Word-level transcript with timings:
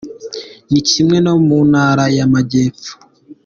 Ni 0.71 0.81
kimwe 0.89 1.17
no 1.25 1.33
mu 1.45 1.59
ntara 1.69 2.03
y’Amajyepfo”. 2.17 2.91